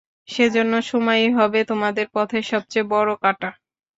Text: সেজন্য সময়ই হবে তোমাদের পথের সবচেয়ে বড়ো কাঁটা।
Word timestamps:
সেজন্য 0.29 0.73
সময়ই 0.89 1.29
হবে 1.37 1.59
তোমাদের 1.71 2.05
পথের 2.15 2.43
সবচেয়ে 2.51 2.89
বড়ো 2.93 3.15
কাঁটা। 3.23 3.49